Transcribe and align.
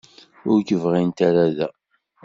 Ur 0.49 0.59
k-bɣint 0.67 1.19
ara 1.27 1.45
da. 1.57 1.69